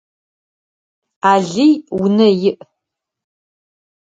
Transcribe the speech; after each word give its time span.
Алый 1.31 1.71
унэ 2.01 2.27
иӏ. 2.49 2.51